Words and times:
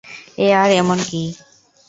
এ 0.37 0.47
আর 0.61 0.69
এমন 0.81 0.99
কী? 1.09 1.21